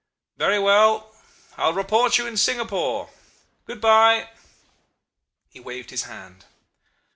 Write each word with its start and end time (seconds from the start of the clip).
"'Very 0.35 0.57
well! 0.57 1.13
I'll 1.57 1.73
report 1.73 2.17
you 2.17 2.25
in 2.25 2.35
Singapore.... 2.35 3.11
Good 3.67 3.79
bye!' 3.79 4.31
"He 5.47 5.59
waved 5.59 5.91
his 5.91 6.05
hand. 6.05 6.45